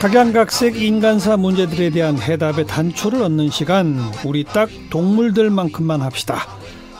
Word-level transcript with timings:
각양각색 0.00 0.80
인간사 0.80 1.36
문제들에 1.36 1.90
대한 1.90 2.18
해답의 2.18 2.68
단초를 2.68 3.20
얻는 3.20 3.50
시간 3.50 3.98
우리 4.24 4.44
딱 4.44 4.68
동물들만큼만 4.90 6.00
합시다. 6.02 6.42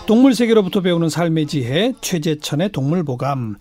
동물 0.06 0.34
세계로부터 0.34 0.80
배우는 0.80 1.08
삶의 1.08 1.46
지혜 1.46 1.92
최재천의 2.00 2.72
동물보감 2.72 3.56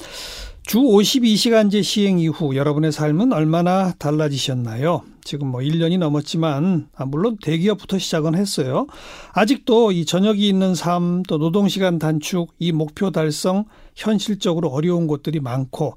주 0.64 0.80
52시간제 0.80 1.84
시행 1.84 2.18
이후 2.20 2.56
여러분의 2.56 2.92
삶은 2.92 3.32
얼마나 3.32 3.94
달라지셨나요? 4.00 5.04
지금 5.24 5.50
뭐 5.50 5.62
1년이 5.62 6.00
넘었지만 6.00 6.88
아, 6.96 7.06
물론 7.06 7.38
대기업부터 7.42 8.00
시작은 8.00 8.34
했어요. 8.34 8.88
아직도 9.34 9.92
이 9.92 10.06
저녁이 10.06 10.48
있는 10.48 10.74
삶 10.74 11.22
또 11.28 11.38
노동 11.38 11.68
시간 11.68 12.00
단축 12.00 12.54
이 12.58 12.72
목표 12.72 13.12
달성 13.12 13.66
현실적으로 13.96 14.70
어려운 14.70 15.06
곳들이 15.06 15.40
많고 15.40 15.96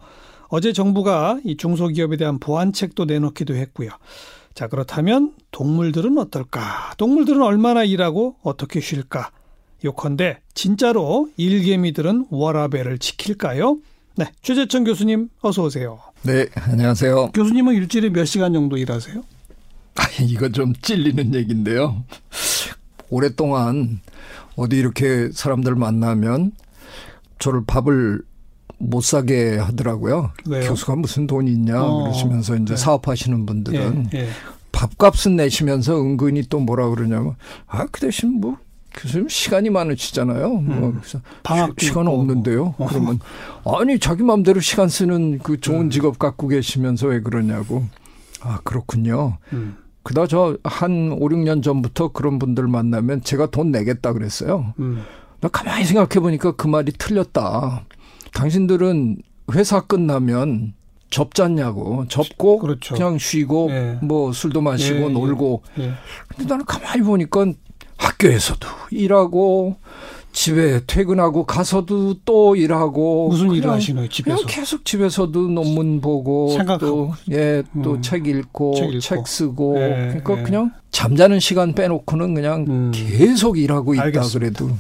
어제 0.51 0.73
정부가 0.73 1.39
이 1.45 1.57
중소기업에 1.57 2.16
대한 2.16 2.39
보완책도 2.39 3.05
내놓기도 3.05 3.55
했고요. 3.55 3.91
자, 4.53 4.66
그렇다면 4.66 5.33
동물들은 5.52 6.19
어떨까? 6.19 6.92
동물들은 6.98 7.41
얼마나 7.41 7.84
일하고 7.84 8.37
어떻게 8.42 8.80
쉴까? 8.80 9.30
요컨대 9.84 10.41
진짜로 10.55 11.30
일개미들은 11.37 12.27
워라벨을 12.30 12.98
지킬까요? 12.98 13.78
네, 14.16 14.30
최재천 14.42 14.84
교수님 14.84 15.30
어서 15.41 15.62
오세요. 15.62 16.01
네, 16.23 16.47
안녕하세요. 16.55 17.30
교수님은 17.33 17.75
일주일에 17.77 18.11
몇 18.11 18.25
시간 18.25 18.53
정도 18.53 18.77
일하세요? 18.77 19.23
아, 19.95 20.03
이거 20.20 20.48
좀 20.51 20.75
찔리는 20.75 21.34
얘기인데요. 21.34 22.05
오랫동안 23.09 24.01
어디 24.56 24.77
이렇게 24.77 25.30
사람들 25.33 25.77
만나면 25.77 26.53
저를 27.39 27.62
밥을 27.67 28.23
못 28.80 29.05
사게 29.05 29.57
하더라고요. 29.59 30.33
왜요? 30.48 30.69
교수가 30.69 30.97
무슨 30.97 31.27
돈이 31.27 31.52
있냐 31.52 31.83
어, 31.83 32.02
그러시면서 32.05 32.57
이제 32.57 32.75
네. 32.75 32.77
사업하시는 32.77 33.47
분들은 33.47 34.09
예, 34.15 34.19
예. 34.20 34.29
밥값은 34.73 35.37
내시면서 35.37 36.01
은근히 36.01 36.43
또 36.48 36.59
뭐라 36.61 36.89
그러냐면 36.91 37.36
아 37.67 37.86
그 37.91 38.01
대신 38.01 38.41
뭐 38.41 38.56
교수님 38.92 39.28
시간이 39.28 39.70
많으시잖아요. 39.70 40.48
뭐 40.48 40.89
음. 40.89 40.98
그래서 40.98 41.20
방학도 41.42 41.75
시, 41.78 41.89
있고. 41.89 42.01
없는데요. 42.01 42.75
어. 42.78 42.86
그러면 42.89 43.20
아니 43.64 43.98
자기 44.01 44.23
마음대로 44.23 44.61
시간 44.61 44.89
쓰는 44.89 45.39
그 45.39 45.61
좋은 45.61 45.83
음. 45.83 45.91
직업 45.91 46.19
갖고 46.19 46.48
계시면서 46.48 47.08
왜 47.08 47.20
그러냐고. 47.20 47.84
아 48.41 48.61
그렇군요. 48.64 49.36
음. 49.53 49.77
그다 50.03 50.27
저 50.27 50.56
한 50.64 51.12
5, 51.12 51.28
6년 51.28 51.62
전부터 51.62 52.08
그런 52.08 52.39
분들 52.39 52.67
만나면 52.67 53.23
제가 53.23 53.51
돈 53.51 53.70
내겠다 53.70 54.14
그랬어요. 54.14 54.73
음. 54.78 55.05
나 55.41 55.48
가만히 55.48 55.84
생각해 55.84 56.20
보니까 56.20 56.53
그 56.53 56.67
말이 56.67 56.91
틀렸다. 56.97 57.84
당신들은 58.33 59.19
회사 59.55 59.81
끝나면 59.81 60.75
접잖냐고. 61.11 62.06
접고 62.09 62.59
그렇죠. 62.59 62.95
그냥 62.95 63.19
쉬고 63.19 63.69
예. 63.70 63.98
뭐 64.00 64.33
술도 64.33 64.61
마시고 64.61 65.00
예, 65.00 65.05
예. 65.05 65.09
놀고. 65.09 65.62
예. 65.81 65.92
근데 66.28 66.45
나는 66.48 66.64
가만히 66.64 67.03
보니까 67.03 67.47
학교에서도 67.97 68.67
일하고 68.92 69.77
집에 70.33 70.81
퇴근하고 70.86 71.45
가서도 71.45 72.14
또 72.25 72.55
일하고 72.55 73.28
무슨 73.28 73.51
일을 73.51 73.62
그냥 73.62 73.77
하시나요, 73.77 74.08
집에서? 74.08 74.36
그냥 74.36 74.47
계속 74.48 74.84
집에서도 74.84 75.48
논문 75.48 76.01
보고 76.01 76.51
생각하고. 76.53 77.14
또예또 77.28 77.95
음. 77.95 78.03
책 78.03 78.28
읽고 78.28 78.75
책 78.77 78.89
읽고. 78.91 79.01
책 79.01 79.27
쓰고 79.27 79.77
예, 79.78 79.89
그러니까 80.23 80.39
예. 80.39 80.42
그냥 80.45 80.73
잠자는 80.92 81.41
시간 81.41 81.75
빼놓고는 81.75 82.34
그냥 82.34 82.64
음. 82.69 82.92
계속 82.95 83.58
일하고 83.58 83.95
있다 83.95 84.05
알겠습니다. 84.05 84.39
그래도 84.39 84.77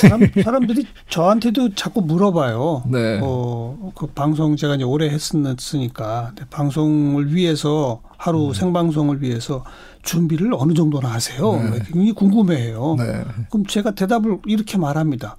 사람, 0.00 0.20
사람 0.42 0.66
들이 0.66 0.86
저한테도 1.08 1.74
자꾸 1.74 2.02
물어봐요. 2.02 2.84
네. 2.86 3.20
어, 3.22 3.92
그 3.94 4.06
방송 4.06 4.56
제가 4.56 4.76
이제 4.76 4.84
오래 4.84 5.08
했으니까 5.08 6.32
근데 6.34 6.44
방송을 6.50 7.34
위해서 7.34 8.00
하루 8.16 8.48
음. 8.48 8.52
생방송을 8.52 9.22
위해서 9.22 9.64
준비를 10.02 10.52
어느 10.54 10.72
정도나 10.72 11.12
하세요. 11.12 11.56
네. 11.56 11.78
굉장히 11.84 12.12
궁금해해요. 12.12 12.96
네. 12.98 13.24
그럼 13.50 13.66
제가 13.66 13.92
대답을 13.92 14.38
이렇게 14.46 14.78
말합니다. 14.78 15.36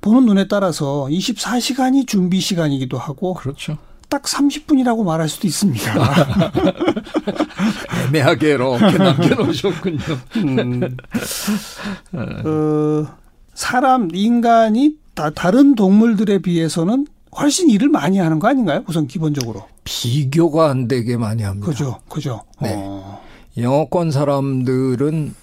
보는 0.00 0.26
눈에 0.26 0.48
따라서 0.48 1.06
24시간이 1.10 2.06
준비 2.06 2.40
시간이기도 2.40 2.98
하고 2.98 3.34
그렇죠. 3.34 3.78
딱 4.08 4.22
30분이라고 4.22 5.04
말할 5.04 5.28
수도 5.28 5.46
있습니다. 5.46 5.94
애매하게 8.08 8.52
이렇게 8.52 8.96
남겨놓으셨군요. 8.96 9.98
음, 10.36 10.82
어, 12.14 13.06
사람 13.58 14.08
인간이 14.14 14.94
다, 15.14 15.30
다른 15.30 15.74
동물들에 15.74 16.38
비해서는 16.38 17.08
훨씬 17.36 17.68
일을 17.68 17.88
많이 17.88 18.18
하는 18.18 18.38
거 18.38 18.46
아닌가요? 18.46 18.84
우선 18.86 19.08
기본적으로. 19.08 19.64
비교가 19.82 20.70
안 20.70 20.86
되게 20.86 21.16
많이 21.16 21.42
합니다. 21.42 21.66
그죠, 21.66 21.98
그죠. 22.08 22.44
네. 22.62 22.72
어, 22.76 23.20
영어권 23.56 24.12
사람들은 24.12 25.34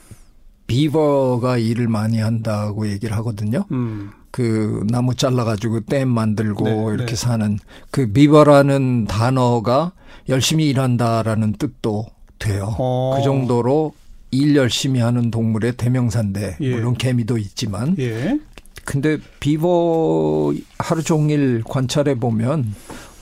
비버가 0.65 1.57
일을 1.57 1.89
많이 1.89 2.19
한다고 2.19 2.87
얘기를 2.87 3.13
하거든요. 3.17 3.65
음, 3.71 4.11
그 4.31 4.87
나무 4.89 5.13
잘라가지고 5.13 5.81
댐 5.81 6.07
만들고 6.07 6.63
네, 6.63 6.71
이렇게 6.93 7.11
네. 7.11 7.15
사는 7.17 7.59
그 7.91 8.13
비버라는 8.13 9.07
단어가 9.07 9.91
열심히 10.29 10.69
일한다라는 10.69 11.53
뜻도 11.53 12.05
돼요. 12.39 12.75
어. 12.79 13.15
그 13.17 13.23
정도로 13.23 13.93
일 14.31 14.55
열심히 14.55 14.99
하는 14.99 15.31
동물의 15.31 15.77
대명사인데 15.77 16.57
예. 16.59 16.71
물론 16.71 16.95
개미도 16.95 17.37
있지만 17.37 17.95
예. 17.99 18.39
근데 18.83 19.17
비버 19.39 20.53
하루 20.77 21.01
종일 21.03 21.63
관찰해 21.63 22.19
보면 22.19 22.73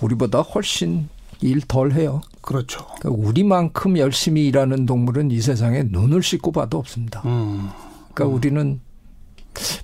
우리보다 0.02 0.42
훨씬 0.42 1.08
일 1.42 1.62
덜 1.68 1.92
해요. 1.94 2.22
그렇죠. 2.42 2.86
그러니까 3.00 3.10
우리만큼 3.28 3.98
열심히 3.98 4.48
일하는 4.48 4.86
동물은 4.86 5.32
이 5.32 5.40
세상에 5.42 5.84
눈을 5.90 6.24
씻고 6.24 6.52
봐도 6.52 6.78
없습니다. 6.78 7.22
음, 7.26 7.70
그러니까 8.14 8.36
우리는 8.36 8.80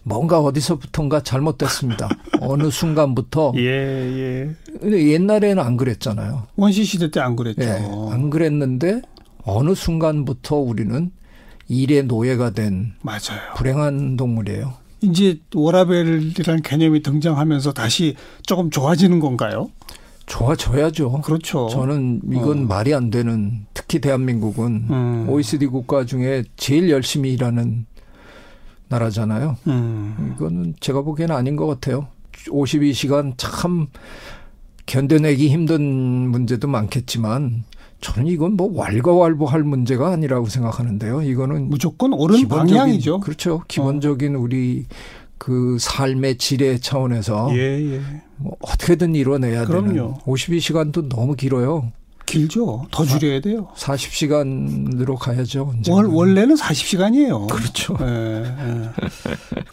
뭔가 0.04 0.40
어디서부턴가 0.40 1.22
잘못됐습니다. 1.24 2.10
어느 2.42 2.70
순간부터. 2.70 3.54
예, 3.58 3.62
예. 3.62 4.56
근데 4.82 5.08
옛날에는 5.12 5.62
안 5.64 5.78
그랬잖아요. 5.78 6.48
원시 6.56 6.84
시대 6.86 7.12
때 7.12 7.20
안 7.20 7.36
그랬죠. 7.36 7.62
예, 7.62 7.68
안 8.12 8.30
그랬는데 8.30 9.02
어느 9.44 9.74
순간부터 9.76 10.58
우리는 10.58 11.12
일의 11.68 12.04
노예가 12.04 12.52
된 12.52 12.94
맞아요. 13.02 13.54
불행한 13.56 14.18
동물이에요. 14.18 14.74
이제 15.02 15.40
워라벨이라는 15.54 16.62
개념이 16.62 17.02
등장하면서 17.04 17.74
다시 17.74 18.16
조금 18.46 18.70
좋아지는 18.70 19.20
건가요? 19.20 19.70
좋아져야죠. 20.26 21.22
그렇죠. 21.22 21.70
저는 21.70 22.22
이건 22.32 22.64
어. 22.64 22.66
말이 22.66 22.94
안 22.94 23.10
되는 23.10 23.66
특히 23.74 24.00
대한민국은 24.00 24.88
음. 24.90 25.30
OECD 25.30 25.68
국가 25.68 26.06
중에 26.06 26.44
제일 26.56 26.90
열심히 26.90 27.34
일하는 27.34 27.86
나라잖아요. 28.90 29.58
음, 29.68 30.34
이거는 30.36 30.76
제가 30.80 31.02
보기에는 31.02 31.36
아닌 31.36 31.56
것 31.56 31.66
같아요. 31.68 32.08
52시간 32.48 33.34
참 33.38 33.88
견뎌내기 34.86 35.50
힘든 35.50 35.82
문제도 35.82 36.68
많겠지만 36.68 37.64
저는 38.02 38.28
이건 38.28 38.54
뭐 38.54 38.72
왈가왈부할 38.74 39.64
문제가 39.64 40.12
아니라고 40.12 40.48
생각하는데요. 40.48 41.22
이거는 41.24 41.70
무조건 41.70 42.14
옳은 42.14 42.38
기본적인 42.38 42.76
방향이죠. 42.76 43.20
그렇죠. 43.20 43.64
기본적인 43.68 44.36
우리 44.36 44.86
그 45.38 45.78
삶의 45.80 46.38
질의 46.38 46.80
차원에서 46.80 47.50
예, 47.54 47.96
예. 47.96 48.02
뭐 48.38 48.56
어떻게든 48.62 49.16
이뤄내야 49.16 49.66
되는 49.66 49.94
그럼요. 49.94 50.20
52시간도 50.20 51.10
너무 51.10 51.36
길어요. 51.36 51.92
길죠. 52.26 52.86
더 52.92 53.04
줄여야 53.04 53.42
돼요. 53.42 53.70
40시간으로 53.76 55.18
가야죠. 55.18 55.74
월, 55.90 56.06
원래는 56.06 56.56
40시간이에요. 56.56 57.48
그렇죠. 57.48 57.98
예, 58.02 58.44
예. 58.46 58.90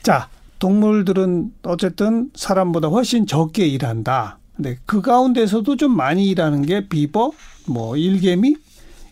자, 0.03 0.29
동물들은 0.59 1.53
어쨌든 1.65 2.31
사람보다 2.35 2.89
훨씬 2.89 3.27
적게 3.27 3.67
일한다. 3.67 4.39
근데 4.57 4.79
그 4.87 5.01
가운데서도 5.03 5.77
좀 5.77 5.95
많이 5.97 6.27
일하는 6.27 6.63
게 6.63 6.89
비버, 6.89 7.33
뭐 7.67 7.97
일개미, 7.97 8.57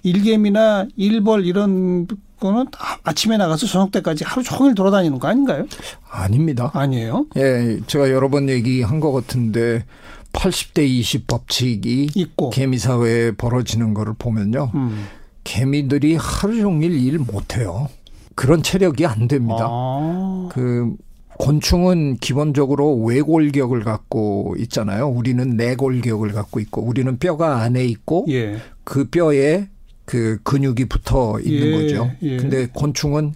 일개미나 0.03 0.87
일벌 0.97 1.45
이런 1.45 2.07
거는 2.41 2.67
다 2.71 2.99
아침에 3.05 3.37
나가서 3.37 3.67
저녁 3.67 3.91
때까지 3.91 4.25
하루 4.25 4.43
종일 4.43 4.75
돌아다니는 4.75 5.19
거 5.19 5.29
아닌가요? 5.29 5.67
아닙니다. 6.11 6.71
아니에요. 6.75 7.27
예, 7.37 7.79
제가 7.87 8.11
여러 8.11 8.29
번 8.29 8.49
얘기한 8.49 9.01
것 9.01 9.13
같은데 9.13 9.85
80대 10.33 10.87
20 10.87 11.27
법칙이 11.27 12.11
있고. 12.15 12.51
개미 12.51 12.79
사회에 12.79 13.33
벌어지는 13.33 13.95
거를 13.95 14.15
보면요. 14.19 14.73
음. 14.75 15.07
개미들이 15.45 16.17
하루 16.17 16.59
종일 16.61 16.93
일 16.93 17.19
못해요. 17.19 17.89
그런 18.35 18.63
체력이 18.63 19.07
안 19.07 19.29
됩니다. 19.29 19.67
아. 19.69 20.49
그 20.53 20.95
곤충은 21.39 22.19
기본적으로 22.19 22.97
외골격을 22.97 23.83
갖고 23.83 24.55
있잖아요. 24.59 25.09
우리는 25.09 25.57
내골격을 25.57 26.33
갖고 26.33 26.61
있고 26.61 26.83
우리는 26.83 27.19
뼈가 27.19 27.63
안에 27.63 27.85
있고 27.85 28.27
예. 28.29 28.59
그 28.85 29.09
뼈에 29.09 29.69
그 30.05 30.39
근육이 30.43 30.87
붙어 30.87 31.39
있는 31.41 31.67
예, 31.67 31.73
거죠. 31.73 32.11
예. 32.23 32.37
근데 32.37 32.67
곤충은 32.73 33.35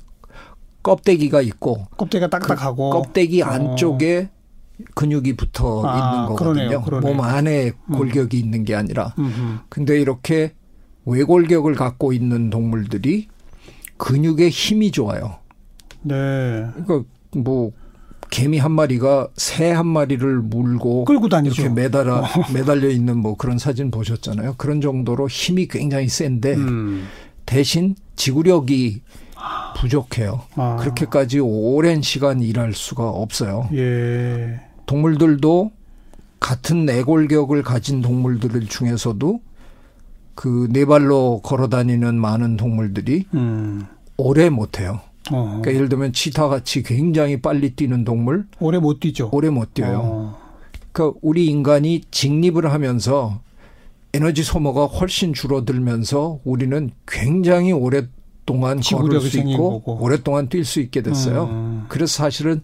껍데기가 0.83 1.41
있고 1.43 1.87
껍데기가 1.97 2.29
딱딱하고 2.29 2.91
껍데기 2.91 3.43
어. 3.43 3.47
안쪽에 3.47 4.29
근육이 4.95 5.35
붙어 5.37 5.83
아, 5.85 5.99
있는 5.99 6.29
거거든요. 6.29 6.55
그러네요, 6.55 6.83
그러네요. 6.83 7.15
몸 7.15 7.25
안에 7.25 7.73
골격이 7.93 8.39
있는 8.39 8.65
게 8.65 8.75
아니라. 8.77 9.15
음흠. 9.19 9.59
근데 9.69 10.01
이렇게 10.01 10.53
외골격을 11.05 11.75
갖고 11.75 12.13
있는 12.13 12.51
동물들이 12.51 13.29
근육에 13.97 14.49
힘이 14.49 14.93
좋아요. 14.93 15.39
네. 16.03 16.67
그러니까 16.85 17.03
뭐 17.35 17.73
개미 18.31 18.59
한 18.59 18.73
마리가 18.73 19.29
새 19.37 19.73
한 19.73 19.87
마리를 19.87 20.39
물고 20.41 21.05
끌고 21.05 21.29
다니죠. 21.29 21.63
이렇게 21.63 21.75
매달아 21.75 22.23
매달려 22.55 22.89
있는 22.89 23.19
뭐 23.19 23.37
그런 23.37 23.59
사진 23.59 23.91
보셨잖아요. 23.91 24.55
그런 24.59 24.81
정도로 24.81 25.29
힘이 25.29 25.67
굉장히 25.69 26.09
센데 26.09 26.55
음. 26.55 27.07
대신 27.47 27.95
지구력이 28.17 29.03
부족해요. 29.77 30.43
아. 30.57 30.77
그렇게까지 30.77 31.39
오랜 31.41 32.03
시간 32.03 32.41
일할 32.43 32.73
수가 32.75 33.09
없어요. 33.09 33.69
예. 33.75 34.61
동물들도 34.87 35.71
같은 36.41 36.85
내골격을 36.87 37.63
가진 37.63 38.01
동물들 38.03 38.67
중에서도 38.67 39.41
그 40.35 40.69
네 40.71 40.85
발로 40.85 41.41
걸어 41.43 41.69
다니는 41.69 42.15
많은 42.17 42.57
동물들이 42.57 43.25
음. 43.35 43.87
오래 44.17 44.49
못 44.51 44.79
해요. 44.81 45.01
어. 45.33 45.45
그러니까 45.61 45.75
예를 45.75 45.89
들면 45.89 46.13
치타 46.13 46.49
같이 46.49 46.83
굉장히 46.83 47.41
빨리 47.41 47.71
뛰는 47.71 48.05
동물 48.05 48.47
오래 48.61 48.79
못 48.79 49.01
뛰죠. 49.01 49.29
오래 49.33 49.51
못 49.51 49.75
뛰어요. 49.75 50.01
어. 50.03 50.39
그러니까 50.93 51.19
우리 51.23 51.47
인간이 51.47 52.03
직립을 52.11 52.73
하면서 52.73 53.41
에너지 54.15 54.43
소모가 54.43 54.87
훨씬 54.87 55.33
줄어들면서 55.35 56.41
우리는 56.45 56.91
굉장히 57.07 57.73
오랫동안 57.73 58.81
걸을 58.81 59.21
수 59.21 59.39
있고 59.39 59.81
거고. 59.83 60.03
오랫동안 60.03 60.49
뛸 60.49 60.65
수 60.65 60.81
있게 60.81 61.03
됐어요. 61.03 61.45
음. 61.45 61.85
그래서 61.89 62.23
사실은 62.23 62.63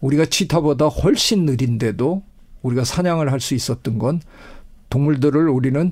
우리가 0.00 0.26
치타보다 0.26 0.86
훨씬 0.86 1.44
느린데도 1.46 2.22
우리가 2.62 2.84
사냥을 2.84 3.32
할 3.32 3.40
수 3.40 3.54
있었던 3.54 3.98
건 3.98 4.20
동물들을 4.90 5.48
우리는 5.48 5.90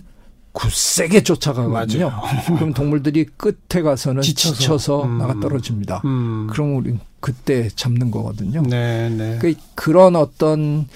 굳세게 0.58 1.22
쫓아가거든요. 1.22 2.12
그럼 2.56 2.74
동물들이 2.74 3.26
끝에 3.36 3.80
가서는 3.80 4.22
지쳐서. 4.22 4.54
지쳐서, 4.56 5.04
음. 5.04 5.18
나가 5.18 5.38
떨어집니다. 5.38 6.02
음. 6.04 6.48
그럼 6.50 6.76
우리 6.76 6.98
그때 7.20 7.68
잡는 7.76 8.10
거거든요. 8.10 8.62
네, 8.62 9.08
네. 9.08 9.38
그 9.40 9.54
그런 9.76 10.16
어떤 10.16 10.88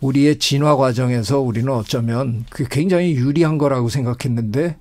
우리의 0.00 0.38
진화 0.38 0.76
과정에서 0.76 1.40
우리는 1.40 1.72
어쩌면 1.72 2.44
그 2.50 2.66
굉장히 2.68 3.14
유리한 3.14 3.56
거라고 3.56 3.88
생각했는데 3.88 4.76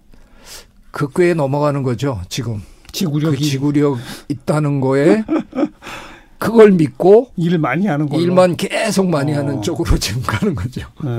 그 0.92 1.10
꾀에 1.10 1.33
넘어가는 1.33 1.81
거죠. 1.83 2.21
지금 2.27 2.62
그 2.88 2.92
지구력이 2.92 3.44
지구력 3.44 4.00
있다는 4.27 4.81
거에 4.81 5.24
그걸 6.39 6.71
믿고 6.71 7.31
일을 7.38 7.57
많이 7.57 7.88
하는 7.88 8.10
걸로. 8.10 8.21
일만 8.21 8.57
계속 8.57 9.10
많이 9.10 9.33
어. 9.33 9.38
하는 9.38 9.62
쪽으로 9.62 9.98
지금 10.00 10.21
가는 10.24 10.56
거죠. 10.56 10.81
네. 11.04 11.18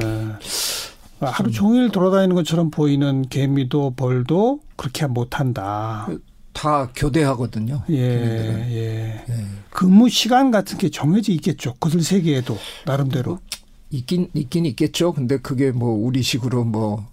하루 1.20 1.50
종일 1.50 1.90
돌아다니는 1.90 2.34
것처럼 2.34 2.70
보이는 2.70 3.28
개미도 3.28 3.94
벌도 3.96 4.60
그렇게 4.76 5.06
못한다. 5.06 6.08
다 6.52 6.90
교대하거든요. 6.96 7.82
예. 7.90 7.96
예. 7.96 9.24
예. 9.28 9.46
근무 9.70 10.08
시간 10.08 10.50
같은 10.50 10.78
게 10.78 10.90
정해져 10.90 11.32
있겠죠. 11.32 11.74
그들 11.78 12.02
세계에도 12.02 12.56
나름대로. 12.86 13.38
있긴 13.90 14.28
있긴 14.34 14.66
있겠죠. 14.66 15.12
근데 15.12 15.38
그게 15.38 15.70
뭐 15.72 15.90
우리식으로 15.92 16.64
뭐 16.64 17.06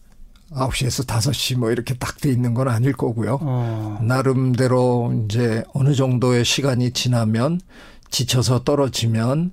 9시에서 0.52 1.06
5시 1.06 1.58
뭐 1.58 1.72
이렇게 1.72 1.94
딱 1.96 2.18
돼 2.22 2.32
있는 2.32 2.54
건 2.54 2.68
아닐 2.68 2.94
거고요. 2.94 3.40
어. 3.42 4.00
나름대로 4.02 5.14
이제 5.26 5.64
어느 5.74 5.94
정도의 5.94 6.46
시간이 6.46 6.92
지나면 6.92 7.60
지쳐서 8.10 8.64
떨어지면 8.64 9.52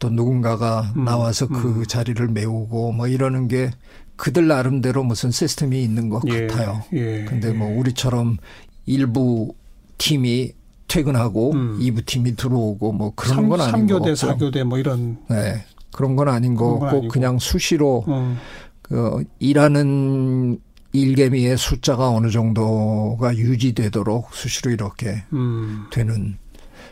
또 0.00 0.08
누군가가 0.10 0.92
음, 0.96 1.04
나와서 1.04 1.46
그 1.46 1.86
자리를 1.86 2.26
메우고 2.28 2.90
뭐 2.92 3.06
이러는 3.06 3.46
게 3.46 3.70
그들 4.16 4.48
나름대로 4.48 5.04
무슨 5.04 5.30
시스템이 5.30 5.82
있는 5.82 6.08
것 6.08 6.22
예, 6.26 6.46
같아요. 6.46 6.82
예. 6.94 7.24
근데 7.26 7.52
뭐 7.52 7.70
예. 7.70 7.76
우리처럼 7.76 8.38
일부 8.86 9.54
팀이 9.98 10.52
퇴근하고 10.88 11.52
음. 11.52 11.78
이부 11.80 12.02
팀이 12.02 12.34
들어오고 12.34 12.92
뭐 12.92 13.12
그런 13.14 13.36
삼- 13.36 13.48
건 13.48 13.60
아닌 13.60 13.70
삼교대, 13.72 13.92
것 13.92 13.98
같고요. 14.00 14.14
사교대 14.16 14.64
뭐 14.64 14.78
이런. 14.78 15.18
네. 15.28 15.64
그런 15.92 16.16
건 16.16 16.28
아닌 16.28 16.54
건 16.54 16.80
같고. 16.80 17.08
그냥 17.08 17.38
수시로 17.38 18.04
어. 18.06 18.36
그 18.82 19.22
일하는 19.38 20.58
일개미의 20.92 21.56
숫자가 21.58 22.08
어느 22.10 22.30
정도가 22.30 23.36
유지되도록 23.36 24.34
수시로 24.34 24.70
이렇게 24.70 25.22
음. 25.34 25.84
되는. 25.92 26.38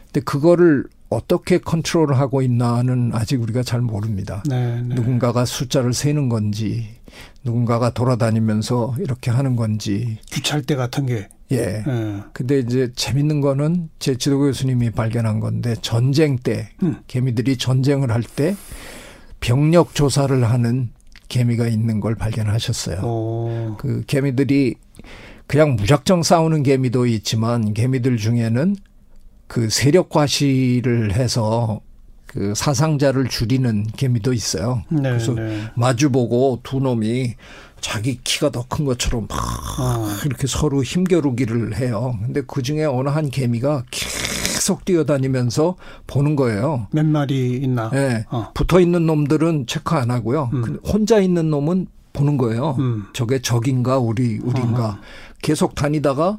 근데 0.06 0.20
그거를 0.24 0.84
어떻게 1.10 1.58
컨트롤하고 1.58 2.42
있나는 2.42 3.12
아직 3.14 3.40
우리가 3.40 3.62
잘 3.62 3.80
모릅니다. 3.80 4.42
네, 4.46 4.82
네. 4.82 4.94
누군가가 4.94 5.44
숫자를 5.46 5.94
세는 5.94 6.28
건지, 6.28 6.86
누군가가 7.44 7.90
돌아다니면서 7.90 8.96
이렇게 8.98 9.30
하는 9.30 9.56
건지. 9.56 10.18
때 10.66 10.76
같은 10.76 11.06
게. 11.06 11.28
예. 11.50 11.56
예. 11.86 12.22
근데 12.34 12.58
이제 12.58 12.92
재밌는 12.94 13.40
거는 13.40 13.88
제 13.98 14.16
지도 14.16 14.38
교수님이 14.38 14.90
발견한 14.90 15.40
건데 15.40 15.74
전쟁 15.80 16.36
때 16.36 16.68
음. 16.82 16.96
개미들이 17.06 17.56
전쟁을 17.56 18.10
할 18.12 18.22
때 18.22 18.54
병력 19.40 19.94
조사를 19.94 20.44
하는 20.44 20.90
개미가 21.28 21.68
있는 21.68 22.00
걸 22.00 22.14
발견하셨어요. 22.16 23.00
오. 23.02 23.76
그 23.78 24.02
개미들이 24.06 24.74
그냥 25.46 25.76
무작정 25.76 26.22
싸우는 26.22 26.62
개미도 26.62 27.06
있지만 27.06 27.72
개미들 27.72 28.18
중에는 28.18 28.76
그 29.48 29.68
세력 29.70 30.08
과시를 30.10 31.14
해서 31.14 31.80
그 32.26 32.52
사상자를 32.54 33.28
줄이는 33.28 33.86
개미도 33.96 34.32
있어요. 34.34 34.82
네, 34.90 35.00
그래서 35.02 35.32
네. 35.34 35.62
마주보고 35.74 36.60
두 36.62 36.78
놈이 36.78 37.34
자기 37.80 38.20
키가 38.22 38.50
더 38.50 38.64
큰 38.68 38.84
것처럼 38.84 39.26
막 39.28 39.38
어. 39.80 40.08
이렇게 40.26 40.46
서로 40.46 40.82
힘겨루기를 40.82 41.76
해요. 41.78 42.18
근데 42.22 42.42
그 42.46 42.60
중에 42.62 42.84
어느 42.84 43.08
한 43.08 43.30
개미가 43.30 43.84
계속 43.90 44.84
뛰어다니면서 44.84 45.76
보는 46.06 46.36
거예요. 46.36 46.88
몇 46.90 47.06
마리 47.06 47.56
있나? 47.56 47.90
예. 47.94 48.26
어. 48.30 48.50
붙어 48.52 48.78
있는 48.80 49.06
놈들은 49.06 49.66
체크 49.66 49.94
안 49.94 50.10
하고요. 50.10 50.50
음. 50.52 50.78
혼자 50.84 51.18
있는 51.20 51.48
놈은 51.48 51.86
보는 52.12 52.36
거예요. 52.36 52.76
음. 52.78 53.06
저게 53.14 53.40
적인가 53.40 53.98
우리 53.98 54.38
우리인가 54.42 54.84
어허. 54.88 54.98
계속 55.40 55.74
다니다가 55.74 56.38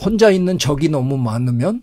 혼자 0.00 0.30
있는 0.30 0.56
적이 0.58 0.88
너무 0.88 1.18
많으면 1.18 1.82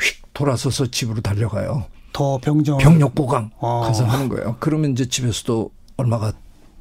휙 0.00 0.22
돌아서서 0.34 0.86
집으로 0.90 1.20
달려가요. 1.20 1.84
더 2.12 2.38
병정 2.38 2.78
병력 2.78 3.14
보강 3.14 3.50
어. 3.58 3.80
가서 3.80 4.04
하는 4.04 4.28
거예요. 4.28 4.56
그러면 4.60 4.92
이제 4.92 5.06
집에서도 5.08 5.70
얼마가 5.96 6.32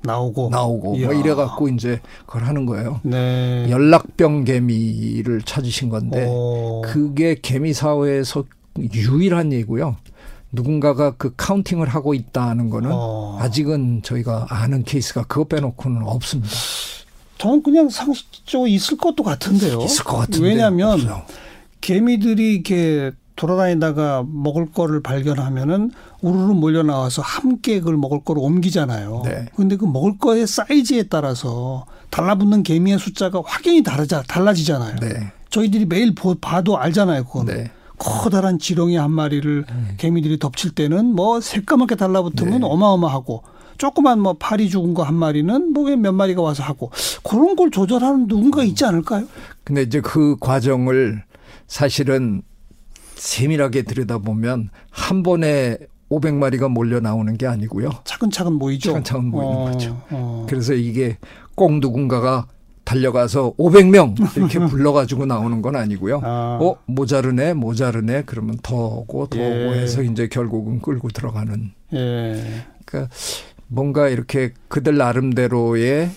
나오고 0.04 0.50
나오고 0.50 0.95
이야. 0.98 1.07
뭐 1.07 1.15
이래 1.15 1.33
갖고 1.33 1.69
이제 1.69 2.01
그걸 2.25 2.44
하는 2.44 2.65
거예요. 2.65 3.00
네. 3.04 3.68
연락병 3.69 4.44
개미를 4.44 5.42
찾으신 5.42 5.90
건데 5.90 6.26
오. 6.28 6.81
그게 6.85 7.35
개미 7.42 7.73
사회에서 7.73 8.44
유일한 8.94 9.54
예고요. 9.54 9.95
누군가가 10.52 11.11
그 11.18 11.33
counting을 11.35 11.87
하고 11.87 12.14
있다는 12.14 12.69
거는 12.69 12.92
어. 12.94 13.37
아직은 13.40 14.02
저희가 14.04 14.47
아는 14.49 14.83
케이스가 14.83 15.23
그거 15.23 15.45
빼놓고는 15.45 16.04
없습니다. 16.04 16.54
저는 17.40 17.64
그냥 17.64 17.90
상식적으로 17.90 18.68
있을 18.68 18.97
것도 18.97 19.23
같은데요. 19.23 19.81
있을 19.81 20.04
것 20.04 20.18
같은데 20.18 20.47
왜냐하면 20.47 20.92
없어요. 20.94 21.23
개미들이 21.87 22.54
이렇게 22.54 23.11
돌아다니다가 23.35 24.23
먹을 24.31 24.71
거를 24.71 25.02
발견하면은 25.04 25.92
우르르 26.21 26.54
몰려 26.54 26.81
나와서 26.81 27.21
함께 27.21 27.80
그걸 27.80 27.97
먹을 27.97 28.23
거로 28.23 28.42
옮기잖아요. 28.42 29.23
네. 29.25 29.45
근데 29.56 29.75
그 29.75 29.83
먹을 29.85 30.18
거의 30.18 30.47
사이즈에 30.47 31.04
따라서 31.04 31.85
달라붙는 32.09 32.63
개미의 32.63 32.99
숫자가 32.99 33.42
확연히 33.45 33.83
다르자 33.83 34.23
달라지잖아요. 34.23 34.95
네, 35.02 35.33
저희들이 35.49 35.85
매일 35.85 36.16
보, 36.16 36.35
봐도 36.35 36.78
알잖아요. 36.78 37.25
그건 37.25 37.47
네, 37.47 37.71
커다란 37.97 38.59
지렁이 38.59 38.95
한 38.95 39.11
마리를 39.11 39.66
개미들이 39.97 40.40
덮칠 40.40 40.71
때는 40.71 41.07
뭐 41.13 41.42
새까맣게 41.42 41.95
달라붙으면 41.95 42.61
네. 42.61 42.66
어마어마하고 42.66 43.44
조그만 43.78 44.21
뭐 44.21 44.33
파리 44.37 44.69
죽은 44.69 44.94
거 44.94 45.04
한 45.04 45.16
마리는 45.16 45.73
뭐 45.73 45.90
몇 45.97 46.13
마리가 46.13 46.42
와서 46.42 46.63
하고 46.63 46.92
그런 47.23 47.57
걸 47.57 47.71
조절하는 47.71 48.28
누군가 48.28 48.63
있지 48.63 48.85
않을까요? 48.85 49.25
근데 49.66 49.81
이제 49.81 49.99
그 49.99 50.37
과정을 50.40 51.23
사실은 51.68 52.42
세밀하게 53.16 53.83
들여다보면 53.83 54.69
한 54.90 55.24
번에 55.24 55.78
500마리가 56.10 56.69
몰려 56.69 57.00
나오는 57.00 57.36
게 57.38 57.48
아니고요. 57.48 57.90
차근차근 58.04 58.54
모이죠. 58.54 58.90
차근차근 58.92 59.26
모이는 59.26 59.56
어, 59.56 59.66
거죠. 59.66 60.02
어. 60.12 60.45
그래서 60.50 60.74
이게 60.74 61.18
꼭 61.56 61.80
누군가가 61.80 62.48
달려가서 62.83 63.54
500명 63.57 64.38
이렇게 64.38 64.60
불러가지고 64.68 65.26
나오는 65.26 65.62
건 65.62 65.76
아니고요. 65.76 66.22
아. 66.24 66.60
어 66.62 66.76
모자르네 66.86 67.54
모자르네 67.54 68.24
그러면 68.26 68.57
더 68.62 68.76
오고 68.76 69.28
더 69.28 69.40
예. 69.40 69.66
오고 69.66 69.76
해서 69.76 70.04
이제 70.04 70.28
결국은 70.28 70.81
끌고 70.81 71.10
들어가는. 71.10 71.72
예. 71.94 72.66
그러니까 72.86 73.14
뭔가 73.68 74.10
이렇게 74.10 74.54
그들 74.68 74.98
나름대로의 74.98 76.12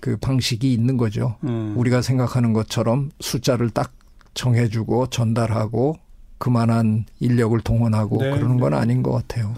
그 0.00 0.16
방식이 0.16 0.72
있는 0.72 0.96
거죠. 0.96 1.36
음. 1.44 1.74
우리가 1.76 2.02
생각하는 2.02 2.52
것처럼 2.52 3.10
숫자를 3.20 3.70
딱 3.70 3.92
정해주고 4.34 5.08
전달하고 5.08 5.96
그만한 6.38 7.04
인력을 7.20 7.58
동원하고 7.60 8.18
네, 8.18 8.30
그러는 8.30 8.58
건 8.58 8.72
네. 8.72 8.78
아닌 8.78 9.02
것 9.02 9.12
같아요. 9.12 9.54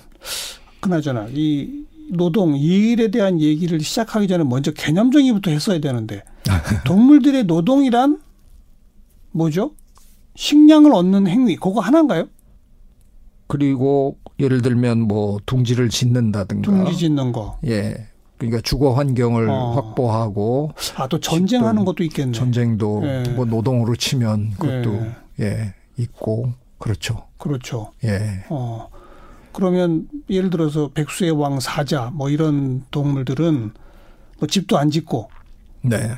그나저나 0.81 1.29
이 1.31 1.85
노동 2.11 2.57
이 2.57 2.93
일에 2.93 3.11
대한 3.11 3.41
얘기를 3.41 3.81
시작하기 3.81 4.29
전에 4.29 4.45
먼저 4.45 4.71
개념 4.73 5.11
정의부터 5.11 5.51
했어야 5.51 5.79
되는데 5.81 6.23
동물들의 6.85 7.45
노동이란 7.45 8.21
뭐죠? 9.33 9.75
식량을 10.37 10.93
얻는 10.93 11.27
행위 11.27 11.57
그거 11.57 11.81
하나인가요? 11.81 12.27
그리고 13.47 14.19
예를 14.39 14.63
들면 14.63 15.01
뭐 15.01 15.39
둥지를 15.47 15.89
짓는다든가 15.89 16.71
둥지 16.71 16.99
짓는 16.99 17.33
거. 17.33 17.59
예. 17.67 18.09
그러니까 18.39 18.61
주거 18.63 18.93
환경을 18.95 19.49
어. 19.49 19.73
확보하고 19.73 20.73
아또 20.97 21.21
전쟁하는 21.21 21.81
집도 21.81 21.85
것도 21.85 22.05
있겠네. 22.05 22.33
전쟁도 22.33 23.03
예. 23.05 23.23
뭐 23.31 23.45
노동으로 23.45 23.97
치면 23.97 24.55
그것도 24.59 25.07
예. 25.41 25.45
예 25.45 25.75
있고 25.97 26.53
그렇죠. 26.79 27.27
그렇죠. 27.39 27.93
예. 28.05 28.45
어. 28.49 28.89
그러면 29.53 30.09
예를 30.29 30.51
들어서 30.51 30.91
백수의 30.93 31.31
왕 31.31 31.61
사자 31.61 32.11
뭐 32.13 32.29
이런 32.29 32.85
동물들은 32.91 33.73
뭐 34.41 34.49
집도 34.49 34.77
안 34.77 34.91
짓고 34.91 35.31
네. 35.83 36.11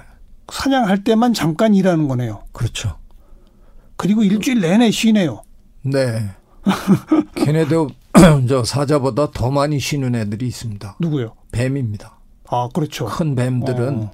사냥할 0.51 1.05
때만 1.05 1.35
잠깐 1.35 1.75
일하는 1.75 2.09
거네요. 2.09 2.45
그렇죠. 2.53 2.97
그리고 3.97 4.23
일주일 4.23 4.61
내내 4.61 4.91
쉬네요. 4.91 5.43
네. 5.83 6.31
걔네도 7.37 7.91
저 8.49 8.65
사자보다 8.65 9.31
더 9.33 9.51
많이 9.51 9.79
쉬는 9.79 10.15
애들이 10.15 10.47
있습니다. 10.47 10.97
누구요? 11.01 11.35
뱀입니다. 11.57 12.19
아 12.49 12.69
그렇죠. 12.73 13.07
큰 13.07 13.35
뱀들은 13.35 14.03
어. 14.03 14.11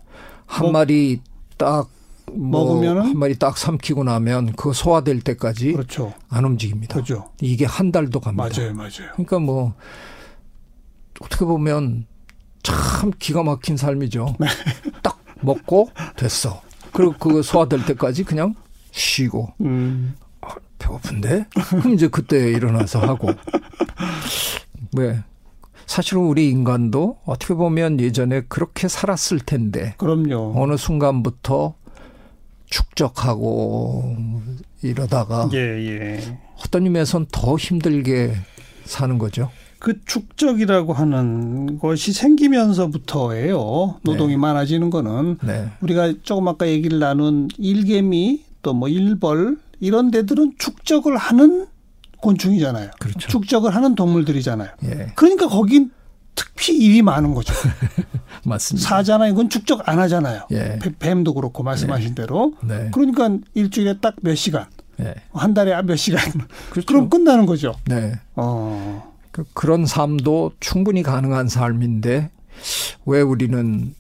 한 0.47 0.67
먹- 0.67 0.73
마리 0.73 1.21
딱 1.57 1.89
뭐 2.35 2.65
먹으면은? 2.65 3.03
한 3.03 3.19
마리 3.19 3.39
딱 3.39 3.59
삼키고 3.59 4.05
나면 4.05 4.53
그거 4.53 4.73
소화될 4.73 5.21
때까지 5.21 5.73
그렇죠. 5.73 6.15
안 6.31 6.47
움직입니다. 6.47 6.95
그죠. 6.95 7.29
이게 7.43 7.67
한 7.67 7.93
달도 7.93 8.21
갑니다. 8.21 8.49
맞아요, 8.57 8.73
맞아요. 8.73 8.91
그러니까 9.13 9.39
뭐 9.39 9.75
어떻게 11.21 11.45
보면 11.45 12.07
참 12.63 13.11
기가 13.19 13.43
막힌 13.43 13.77
삶이죠. 13.77 14.37
네. 14.41 14.47
딱 15.03 15.19
먹고 15.43 15.91
됐어. 16.17 16.63
그리고 16.95 17.13
그거 17.19 17.43
소화될 17.43 17.85
때까지 17.85 18.25
그냥 18.25 18.55
쉬고 18.93 19.53
음, 19.61 20.15
배고픈데 20.79 21.47
그럼 21.69 21.93
이제 21.93 22.09
그때 22.09 22.51
일어나서 22.51 23.01
하고 23.01 23.29
왜 24.97 25.23
사실은 25.87 26.23
우리 26.23 26.49
인간도 26.49 27.19
어떻게 27.25 27.55
보면 27.55 28.01
예전에 28.01 28.43
그렇게 28.49 28.89
살았을 28.89 29.41
텐데 29.41 29.95
그럼요. 29.99 30.55
어느 30.57 30.77
순간부터 30.77 31.75
축적하고 32.67 34.17
이러다가 34.83 35.49
예, 35.53 35.59
예. 35.59 36.39
어떤 36.65 36.85
의미에선 36.85 37.27
더 37.31 37.57
힘들게 37.57 38.35
사는 38.85 39.19
거죠. 39.19 39.51
그 39.79 40.01
축적이라고 40.05 40.93
하는 40.93 41.79
것이 41.79 42.12
생기면서부터예요. 42.12 43.99
노동이 44.03 44.37
많아지는 44.37 44.91
거는 44.91 45.39
네. 45.43 45.69
우리가 45.81 46.15
조금 46.23 46.47
아까 46.49 46.69
얘기를 46.69 46.99
나눈 47.01 47.49
일개미 47.59 48.45
또 48.62 48.75
뭐 48.75 48.89
일벌 48.89 49.59
이런 49.81 50.12
데들은 50.12 50.53
축적을 50.59 51.17
하는 51.17 51.67
곤충이잖아요. 52.23 52.91
그렇죠. 52.99 53.29
축적을 53.29 53.75
하는 53.75 53.95
동물들이잖아요. 53.95 54.71
예, 54.85 55.12
그러니까 55.14 55.49
거긴 55.49 55.91
특히 56.35 56.75
일이 56.79 57.02
많은 57.02 57.35
거죠. 57.35 57.52
맞습니다. 58.47 58.88
사자나 58.88 59.29
이건 59.29 59.50
축적 59.50 59.87
안 59.88 59.99
하잖아요. 59.99 60.47
예. 60.52 60.79
뱀- 60.81 60.95
뱀도 60.99 61.35
그렇고 61.35 61.62
말씀하신 61.62 62.14
대로. 62.14 62.55
네. 62.62 62.88
그러니까 62.93 63.37
일주일에 63.55 63.99
딱 64.00 64.14
몇 64.23 64.35
시간, 64.37 64.67
예. 65.00 65.14
한 65.35 65.52
달에 65.52 65.81
몇 65.83 65.97
시간. 65.97 66.23
그렇죠. 66.71 66.87
그럼 66.87 67.11
끝나는 67.11 67.45
거죠. 67.45 67.75
네. 67.87 68.14
어. 68.37 69.12
그, 69.31 69.45
그런 69.52 69.85
삶도 69.87 70.52
충분히 70.61 71.02
가능한 71.02 71.49
삶인데 71.49 72.31
왜 73.07 73.21
우리는 73.21 73.95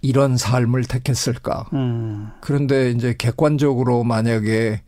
이런 0.00 0.36
삶을 0.36 0.84
택했을까? 0.84 1.66
음. 1.72 2.30
그런데 2.40 2.90
이제 2.92 3.14
객관적으로 3.18 4.04
만약에 4.04 4.80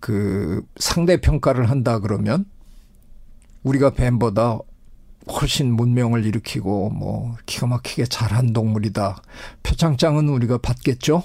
그 0.00 0.62
상대 0.76 1.20
평가를 1.20 1.70
한다 1.70 1.98
그러면 1.98 2.44
우리가 3.62 3.90
뱀보다 3.90 4.58
훨씬 5.28 5.72
문명을 5.74 6.24
일으키고 6.24 6.90
뭐 6.90 7.34
기가 7.46 7.66
막히게 7.66 8.04
잘한 8.06 8.52
동물이다. 8.52 9.20
표창장은 9.64 10.28
우리가 10.28 10.58
받겠죠. 10.58 11.24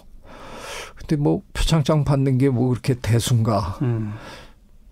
근데 0.96 1.16
뭐 1.18 1.42
표창장 1.54 2.04
받는 2.04 2.38
게 2.40 2.50
뭐 2.50 2.70
그렇게 2.70 2.96
대수인가? 2.96 3.78
음. 3.84 4.14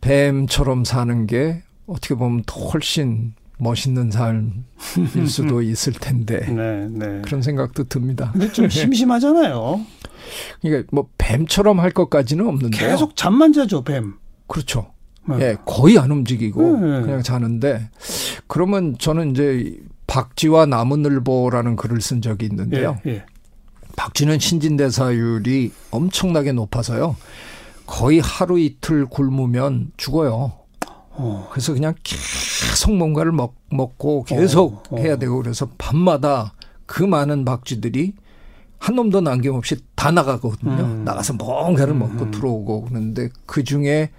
뱀처럼 0.01 0.85
사는 0.85 1.25
게 1.27 1.63
어떻게 1.87 2.15
보면 2.15 2.43
더 2.45 2.59
훨씬 2.61 3.33
멋있는 3.57 4.11
삶일 4.11 4.63
수도 5.27 5.61
있을 5.61 5.93
텐데 5.93 6.39
네, 6.47 6.87
네. 6.89 7.21
그런 7.23 7.41
생각도 7.41 7.83
듭니다. 7.85 8.29
근데 8.31 8.51
좀 8.51 8.69
심심하잖아요. 8.69 9.81
그러니까 10.61 10.89
뭐 10.91 11.09
뱀처럼 11.17 11.79
할 11.79 11.91
것까지는 11.91 12.47
없는데요. 12.47 12.89
계속 12.89 13.15
잠만 13.15 13.53
자죠, 13.53 13.83
뱀. 13.83 14.15
그렇죠. 14.47 14.91
네. 15.27 15.37
예, 15.41 15.57
거의 15.65 15.97
안 15.99 16.11
움직이고 16.11 16.77
네. 16.77 17.01
그냥 17.01 17.21
자는데 17.21 17.89
그러면 18.47 18.95
저는 18.97 19.31
이제 19.31 19.77
박쥐와 20.07 20.65
나무늘보라는 20.65 21.75
글을 21.75 22.01
쓴 22.01 22.21
적이 22.21 22.47
있는데요. 22.47 22.97
예, 23.05 23.11
예. 23.11 23.25
박쥐는 23.95 24.39
신진대사율이 24.39 25.71
엄청나게 25.91 26.53
높아서요. 26.53 27.15
거의 27.85 28.19
하루 28.19 28.59
이틀 28.59 29.05
굶으면 29.05 29.91
죽어요. 29.97 30.53
어. 31.11 31.49
그래서 31.51 31.73
그냥 31.73 31.93
계속 32.03 32.95
뭔가를 32.95 33.31
먹, 33.31 33.55
먹고 33.69 34.23
계속 34.23 34.85
어, 34.91 34.95
어. 34.95 34.99
해야 34.99 35.17
되고 35.17 35.37
그래서 35.37 35.69
밤마다 35.77 36.53
그 36.85 37.03
많은 37.03 37.45
박쥐들이 37.45 38.13
한 38.79 38.95
놈도 38.95 39.21
남김없이 39.21 39.77
다 39.95 40.09
나가거든요. 40.11 40.71
음. 40.71 41.03
나가서 41.05 41.33
뭔가를 41.33 41.93
음, 41.93 41.99
먹고 41.99 42.23
음. 42.25 42.31
들어오고 42.31 42.85
그러는데 42.85 43.29
그 43.45 43.63
중에 43.63 44.09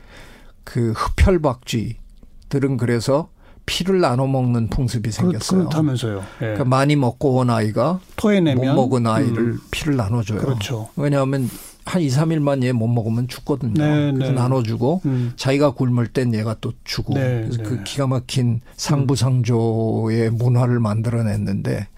그 0.64 0.92
흡혈박쥐들은 0.92 2.76
그래서 2.78 3.28
피를 3.66 4.00
나눠 4.00 4.26
먹는 4.26 4.68
풍습이 4.68 5.10
생겼어요. 5.10 5.60
그렇다면서요. 5.60 6.18
예. 6.18 6.22
그러니까 6.38 6.64
많이 6.64 6.96
먹고 6.96 7.36
온 7.36 7.50
아이가 7.50 8.00
토해내면 8.16 8.74
못 8.74 8.82
먹은 8.82 9.06
아이를 9.06 9.38
음, 9.38 9.58
피를 9.70 9.96
나눠줘요. 9.96 10.40
그렇죠. 10.40 10.88
왜냐하면 10.96 11.48
한 11.86 12.02
2, 12.02 12.08
3일만 12.08 12.62
얘 12.62 12.72
못 12.72 12.86
먹으면 12.88 13.26
죽거든요. 13.28 13.72
네, 13.74 14.12
그래서 14.12 14.32
네. 14.32 14.38
나눠주고 14.38 15.00
음. 15.06 15.32
자기가 15.36 15.70
굶을 15.72 16.08
땐 16.08 16.34
얘가 16.34 16.54
또 16.60 16.72
주고 16.84 17.14
네, 17.14 17.42
그래서 17.48 17.58
네. 17.58 17.62
그 17.62 17.82
기가 17.84 18.06
막힌 18.06 18.60
상부상조의 18.76 20.30
문화를 20.30 20.78
만들어냈는데 20.80 21.88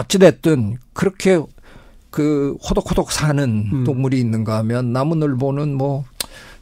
어찌됐든 0.00 0.76
그렇게 0.92 1.40
그 2.10 2.56
호독호독 2.68 3.10
사는 3.10 3.42
음. 3.72 3.84
동물이 3.84 4.18
있는가 4.20 4.58
하면 4.58 4.92
나무늘보는 4.92 5.74
뭐 5.74 6.04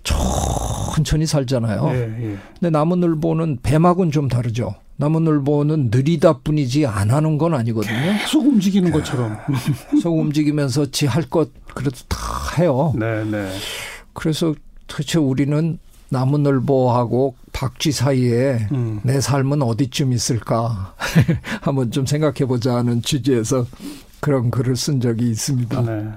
천천히 0.05 1.27
살잖아요. 1.27 1.91
예, 1.93 2.01
예. 2.01 2.39
근데 2.61 2.71
나무늘보는 2.71 3.59
뱀하고는 3.63 4.13
좀 4.13 4.29
다르죠. 4.29 4.75
나무늘보는 4.97 5.91
느리다 5.91 6.39
뿐이지 6.45 6.87
안 6.87 7.11
하는 7.11 7.37
건 7.37 7.55
아니거든요. 7.55 8.13
계속 8.19 8.47
움직이는 8.47 8.93
것처럼. 8.93 9.37
그래서 9.91 10.11
움직이면서 10.11 10.87
지 10.93 11.07
할 11.07 11.25
것 11.29 11.51
그래도 11.75 11.97
다 12.09 12.19
해요. 12.59 12.93
네, 12.97 13.25
네. 13.25 13.51
그래서 14.13 14.55
도대체 14.87 15.19
우리는 15.19 15.79
나무늘보하고 16.11 17.35
박쥐 17.53 17.93
사이에 17.93 18.69
음. 18.73 19.01
내 19.03 19.21
삶은 19.21 19.63
어디쯤 19.63 20.13
있을까 20.13 20.95
한번 21.63 21.91
좀 21.91 22.07
생각해 22.07 22.47
보자 22.47 22.77
하는 22.77 23.03
취지에서 23.03 23.67
그런 24.21 24.51
글을 24.51 24.77
쓴 24.77 25.01
적이 25.01 25.31
있습니다. 25.31 25.83
네. 25.83 26.09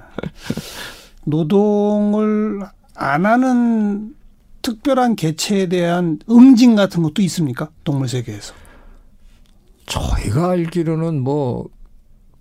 노동을 1.24 2.60
안 2.94 3.26
하는 3.26 4.14
특별한 4.62 5.16
개체에 5.16 5.68
대한 5.68 6.18
응징 6.30 6.74
같은 6.74 7.02
것도 7.02 7.22
있습니까? 7.22 7.70
동물 7.84 8.08
세계에서 8.08 8.54
저희가 9.86 10.50
알기로는 10.50 11.20
뭐 11.22 11.68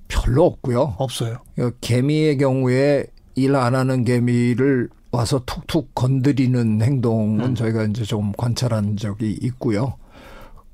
별로 0.07 0.45
없고요. 0.45 0.95
없어요. 0.97 1.37
개미의 1.81 2.37
경우에 2.37 3.05
일 3.35 3.55
안 3.55 3.75
하는 3.75 4.03
개미를 4.03 4.89
와서 5.11 5.41
툭툭 5.45 5.95
건드리는 5.95 6.81
행동은 6.81 7.45
음. 7.45 7.55
저희가 7.55 7.85
이제 7.85 8.03
좀 8.03 8.33
관찰한 8.37 8.97
적이 8.97 9.37
있고요. 9.41 9.93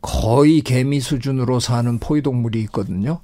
거의 0.01 0.61
개미 0.61 0.99
수준으로 0.99 1.59
사는 1.59 1.97
포유동물이 1.99 2.59
있거든요. 2.63 3.21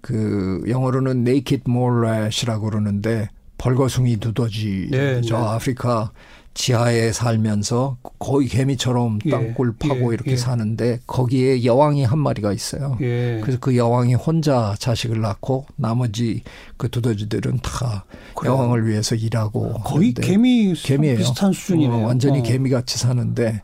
그 0.00 0.62
영어로는 0.66 1.26
naked 1.26 1.62
morat이라고 1.68 2.70
그러는데 2.70 3.28
벌거숭이 3.58 4.16
두더지 4.16 4.88
네, 4.90 5.20
저 5.20 5.38
네. 5.38 5.44
아프리카 5.44 6.10
지하에 6.54 7.12
살면서 7.12 7.96
거의 8.18 8.46
개미처럼 8.48 9.20
예, 9.26 9.30
땅굴 9.30 9.76
파고 9.78 10.10
예, 10.10 10.14
이렇게 10.14 10.32
예. 10.32 10.36
사는데 10.36 11.00
거기에 11.06 11.64
여왕이 11.64 12.04
한 12.04 12.18
마리가 12.18 12.52
있어요. 12.52 12.98
예. 13.00 13.40
그래서 13.42 13.58
그 13.58 13.76
여왕이 13.76 14.14
혼자 14.14 14.74
자식을 14.78 15.20
낳고 15.20 15.66
나머지 15.76 16.42
그 16.76 16.88
두더지들은 16.90 17.60
다 17.62 18.04
그래요. 18.36 18.54
여왕을 18.54 18.86
위해서 18.86 19.14
일하고 19.14 19.72
거의 19.84 20.12
개미 20.12 20.74
개미예요. 20.74 21.18
비슷한 21.18 21.52
수준이네요. 21.52 22.02
어, 22.02 22.06
완전히 22.06 22.40
어. 22.40 22.42
개미 22.42 22.68
같이 22.70 22.98
사는데 22.98 23.62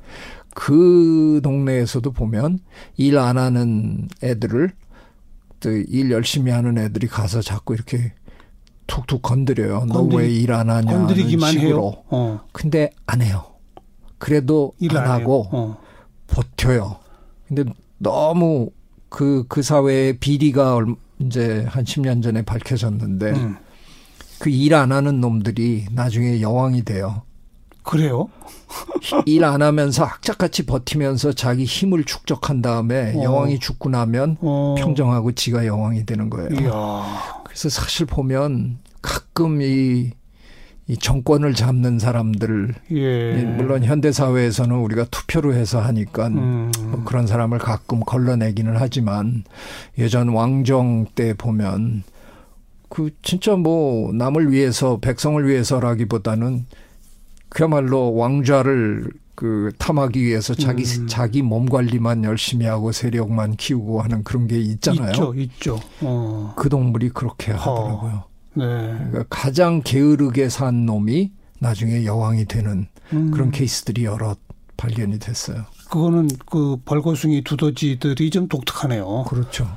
그 0.55 1.41
동네에서도 1.45 2.11
보면 2.13 2.59
일 2.97 3.19
안 3.19 3.37
하는 3.39 4.09
애들을 4.23 4.73
일 5.89 6.11
열심히 6.11 6.53
하는 6.53 6.79
애들이 6.79 7.07
가서 7.09 7.43
자꾸 7.43 7.75
이렇게 7.75 8.13
툭툭 8.89 9.23
건드려요. 9.23 9.85
너왜 9.85 10.29
일 10.31 10.53
안 10.53 10.69
하냐. 10.71 10.91
건드리기만 10.93 11.53
식으로. 11.53 11.69
해요. 11.93 12.03
어. 12.09 12.41
근데 12.53 12.91
안 13.07 13.23
해요. 13.23 13.45
그래도 14.19 14.73
안, 14.91 14.97
안 14.97 15.11
하고 15.11 15.47
어. 15.53 15.77
버텨요. 16.27 16.97
근데 17.47 17.65
너무 17.99 18.71
그, 19.09 19.45
그 19.49 19.63
사회의 19.63 20.19
비리가 20.19 20.75
얼- 20.75 20.97
이제 21.21 21.65
한 21.69 21.85
10년 21.85 22.23
전에 22.23 22.43
밝혀졌는데 22.43 23.31
음. 23.31 23.57
그일 24.39 24.75
안 24.75 24.93
하는 24.93 25.21
놈들이 25.21 25.87
나중에 25.93 26.41
여왕이 26.41 26.85
돼요. 26.85 27.23
그래요? 27.83 28.29
일 29.27 29.45
안 29.45 29.63
하면서 29.63 30.05
악착같이 30.05 30.67
버티면서 30.67 31.33
자기 31.33 31.65
힘을 31.65 32.05
축적한 32.05 32.61
다음에 32.63 33.15
어. 33.17 33.23
여왕이 33.23 33.59
죽고 33.61 33.89
나면 33.89 34.37
어. 34.41 34.75
평정하고 34.79 35.33
지가 35.33 35.67
여왕이 35.67 36.05
되는 36.07 36.29
거예요. 36.31 36.49
이야. 36.53 37.38
그래서 37.59 37.81
사실 37.81 38.07
보면 38.07 38.79
가끔 39.03 39.61
이, 39.61 40.13
이 40.87 40.97
정권을 40.97 41.55
잡는 41.55 41.99
사람들 41.99 42.73
예. 42.93 43.43
물론 43.57 43.83
현대 43.83 44.13
사회에서는 44.13 44.77
우리가 44.77 45.07
투표로 45.11 45.55
해서 45.55 45.81
하니까 45.81 46.29
음. 46.29 46.71
뭐 46.79 47.03
그런 47.05 47.27
사람을 47.27 47.59
가끔 47.59 47.99
걸러내기는 47.99 48.77
하지만 48.77 49.43
예전 49.99 50.29
왕정 50.29 51.07
때 51.17 51.35
보면 51.35 52.05
그 52.89 53.11
진짜 53.23 53.57
뭐 53.57 54.13
남을 54.13 54.53
위해서 54.53 54.99
백성을 55.01 55.45
위해서라기보다는 55.45 56.65
그야말로 57.49 58.15
왕좌를 58.15 59.11
그 59.39 59.71
탐하기 59.79 60.21
위해서 60.21 60.53
자기 60.53 60.83
음. 60.83 61.07
자기 61.07 61.43
몸 61.43 61.67
관리만 61.67 62.25
열심히 62.25 62.67
하고 62.67 62.91
세력만 62.91 63.55
키우고 63.55 64.03
하는 64.03 64.25
그런 64.25 64.49
게 64.49 64.59
있잖아요. 64.59 65.11
있죠, 65.11 65.35
있죠. 65.37 65.81
어. 66.01 66.55
그 66.57 66.69
동물이 66.69 67.11
그렇게 67.11 67.53
하더라고요. 67.53 68.25
네. 68.55 68.65
그러니까 68.65 69.25
가장 69.31 69.83
게으르게 69.85 70.49
산 70.49 70.87
놈이 70.87 71.31
나중에 71.61 72.05
여왕이 72.05 72.47
되는 72.47 72.89
음. 73.13 73.31
그런 73.31 73.53
케이스들이 73.53 74.07
여러 74.07 74.35
발견이 74.77 75.21
됐어요. 75.21 75.67
그거는 75.89 76.29
그 76.51 76.77
벌거숭이 76.85 77.45
두더지들이 77.45 78.31
좀 78.31 78.49
독특하네요. 78.49 79.25
그렇죠. 79.29 79.69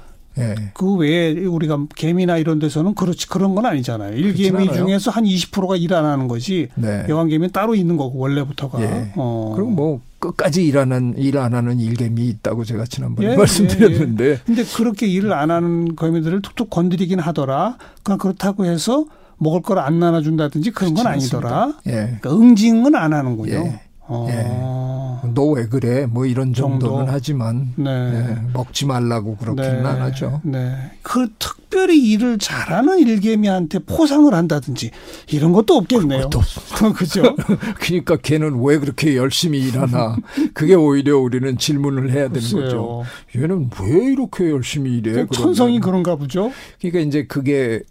예. 0.42 0.56
그 0.74 0.96
외에 0.96 1.32
우리가 1.46 1.86
개미나 1.96 2.38
이런 2.38 2.60
데서는 2.60 2.96
그렇지 2.96 3.28
그런 3.30 3.56
건 3.56 3.66
아니잖아요. 3.66 4.16
일개미. 4.18 4.72
중에서 4.74 5.12
한 5.12 5.24
20%가 5.26 5.76
일 5.78 5.94
안 5.94 6.06
하는 6.06 6.28
거지. 6.28 6.68
네. 6.76 7.06
여왕개미는 7.10 7.52
따로 7.52 7.76
있는 7.76 7.98
거고 7.98 8.18
원래부터가. 8.20 8.82
예. 8.82 9.12
어. 9.16 9.54
그리고 9.56 9.70
뭐 9.72 10.02
끝까지 10.20 10.66
일하는 10.66 11.16
일 11.18 11.38
안 11.38 11.54
하는 11.54 11.80
일개미 11.80 12.28
있다고 12.28 12.64
제가 12.64 12.86
지난번에 12.86 13.32
예, 13.32 13.36
말씀드렸는데 13.38 14.40
근데 14.46 14.64
그렇게 14.64 15.08
일을 15.08 15.34
안 15.34 15.52
하는 15.52 15.96
거미들을 15.96 16.42
툭툭 16.42 16.70
건드리긴 16.70 17.20
하더라. 17.20 17.78
그러니까 18.04 18.22
그렇다고 18.22 18.66
해서 18.66 19.06
먹을 19.38 19.62
걸 19.62 19.80
안 19.80 20.00
나눠준다든지 20.00 20.72
그런 20.72 20.94
건 20.94 21.08
아니더라. 21.08 21.74
예. 21.88 21.92
그러니까 22.22 22.36
응징은 22.36 22.94
안 22.96 23.14
하는군요. 23.14 23.52
예. 23.54 23.82
어. 24.14 25.32
너왜 25.34 25.68
그래? 25.68 26.06
뭐 26.08 26.26
이런 26.26 26.54
정도는 26.54 26.98
정도. 26.98 27.12
하지만 27.12 27.74
네. 27.76 27.90
예, 27.90 28.38
먹지 28.54 28.86
말라고 28.86 29.38
그렇게는 29.38 29.86
안 29.86 30.02
하죠. 30.02 30.42
네. 30.44 30.76
그 31.04 31.28
특별히 31.40 32.00
일을 32.12 32.38
잘하는 32.40 33.00
일개미한테 33.00 33.80
포상을 33.80 34.34
한다든지 34.34 34.90
이런 35.32 35.52
것도 35.54 35.76
없겠네요. 35.76 36.30
그것도 36.30 36.40
없- 36.40 36.94
그죠? 36.98 37.22
그러니까 37.80 38.18
걔는 38.18 38.62
왜 38.64 38.80
그렇게 38.80 39.16
열심히 39.16 39.60
일하나? 39.60 40.18
그게 40.54 40.74
오히려 40.74 41.18
우리는 41.20 41.58
질문을 41.58 42.12
해야 42.12 42.28
되는 42.30 42.50
거죠. 42.52 43.04
얘는 43.36 43.70
왜 43.82 44.12
이렇게 44.12 44.50
열심히 44.50 44.98
일해? 44.98 45.26
그 45.26 45.36
천성이. 45.36 45.80
그런가 45.80 46.16
보죠. 46.16 46.52
그러니까 46.80 47.00
이제 47.02 47.26
그게 47.28 47.82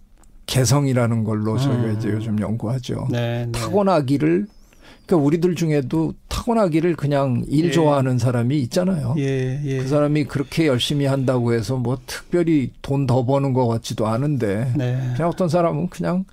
개성이라는 0.46 1.22
걸로 1.24 1.56
저희가 1.56 1.84
음. 1.84 1.96
이제 1.96 2.08
요즘 2.10 2.38
연구하죠. 2.40 3.06
네. 3.10 3.46
네. 3.46 3.52
타고나기를 3.52 4.46
그러니까 5.06 5.26
우리들 5.26 5.54
중에도 5.56 6.14
타고나기를 6.28 6.94
그냥 6.96 7.44
일 7.48 7.66
예. 7.66 7.70
좋아하는 7.70 8.18
사람이 8.18 8.58
있잖아요. 8.62 9.14
예, 9.18 9.60
예. 9.64 9.78
그 9.78 9.88
사람이 9.88 10.24
그렇게 10.24 10.66
열심히 10.66 11.06
한다고 11.06 11.52
해서 11.52 11.76
뭐 11.76 11.98
특별히 12.06 12.70
돈 12.82 13.06
더 13.06 13.24
버는 13.24 13.52
것 13.52 13.66
같지도 13.66 14.06
않은데 14.06 14.72
네. 14.76 15.00
그냥 15.16 15.30
어떤 15.30 15.48
사람은 15.48 15.88
그냥 15.88 16.24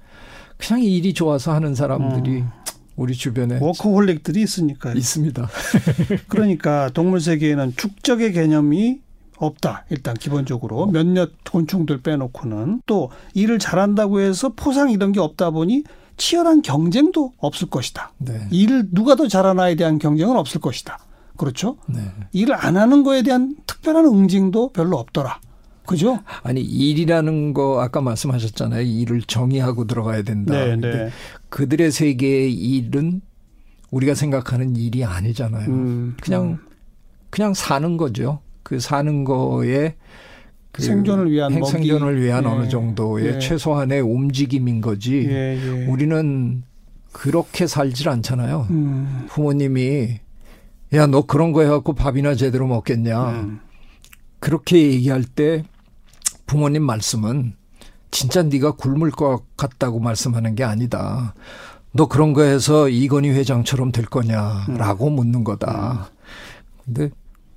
그냥 0.57 0.83
일이 0.83 1.13
좋아서 1.13 1.53
하는 1.53 1.73
사람들이 1.75 2.41
음. 2.41 2.49
우리 2.95 3.13
주변에 3.13 3.57
워커홀릭들이 3.61 4.41
있으니까요. 4.41 4.95
있습니다. 4.95 5.47
그러니까 6.27 6.89
동물 6.93 7.19
세계에는 7.21 7.73
축적의 7.77 8.33
개념이 8.33 8.99
없다. 9.37 9.85
일단 9.91 10.15
기본적으로 10.15 10.87
몇몇 10.87 11.29
곤충들 11.49 11.99
빼놓고는 12.01 12.81
또 12.87 13.11
일을 13.33 13.59
잘한다고 13.59 14.19
해서 14.19 14.51
포상 14.55 14.89
이런 14.89 15.11
게 15.11 15.19
없다 15.19 15.51
보니 15.51 15.83
치열한 16.17 16.63
경쟁도 16.63 17.33
없을 17.37 17.69
것이다. 17.69 18.11
네. 18.17 18.47
일을 18.51 18.89
누가 18.91 19.15
더 19.15 19.27
잘하나에 19.27 19.75
대한 19.75 19.99
경쟁은 19.99 20.35
없을 20.35 20.59
것이다. 20.59 20.99
그렇죠? 21.37 21.77
네. 21.87 22.01
일을 22.33 22.55
안 22.55 22.77
하는 22.77 23.03
거에 23.03 23.21
대한 23.21 23.55
특별한 23.67 24.05
응징도 24.05 24.73
별로 24.73 24.97
없더라. 24.97 25.39
그죠? 25.85 26.19
아니 26.43 26.61
일이라는 26.61 27.53
거 27.53 27.79
아까 27.81 28.01
말씀하셨잖아요. 28.01 28.81
일을 28.81 29.21
정의하고 29.21 29.87
들어가야 29.87 30.23
된다. 30.23 30.53
네, 30.53 30.75
네. 30.75 31.09
그들의 31.49 31.91
세계의 31.91 32.53
일은 32.53 33.21
우리가 33.89 34.13
생각하는 34.13 34.75
일이 34.75 35.05
아니잖아요. 35.05 35.69
음, 35.69 36.17
그냥 36.21 36.59
그냥 37.29 37.53
사는 37.53 37.95
거죠. 37.95 38.41
그 38.63 38.81
사는 38.81 39.23
거에 39.23 39.95
그 40.77 40.83
생존을 40.83 41.31
위한. 41.31 41.51
생존을 41.65 42.21
위한 42.21 42.43
예. 42.43 42.47
어느 42.47 42.69
정도의 42.69 43.25
예. 43.25 43.39
최소한의 43.39 44.01
움직임인 44.01 44.79
거지. 44.81 45.25
예, 45.27 45.57
예. 45.59 45.85
우리는 45.87 46.63
그렇게 47.11 47.65
살질 47.67 48.09
않잖아요. 48.09 48.67
음, 48.69 49.25
부모님이 49.27 50.19
야 50.93 51.07
너 51.07 51.25
그런 51.25 51.51
거 51.51 51.63
해갖고 51.63 51.93
밥이나 51.93 52.35
제대로 52.35 52.67
먹겠냐. 52.67 53.29
음. 53.31 53.59
그렇게 54.39 54.77
얘기할 54.93 55.23
때 55.23 55.63
부모님 56.45 56.83
말씀은 56.83 57.53
진짜 58.11 58.43
네가 58.43 58.73
굶을 58.73 59.09
것 59.11 59.41
같다고 59.57 59.99
말씀하는 59.99 60.55
게 60.55 60.63
아니다. 60.63 61.33
너 61.91 62.07
그런 62.07 62.33
거 62.33 62.43
해서 62.43 62.87
이건희 62.87 63.29
회장처럼 63.31 63.91
될 63.91 64.05
거냐라고 64.05 65.09
묻는 65.09 65.43
거다. 65.43 66.11
근데 66.85 67.09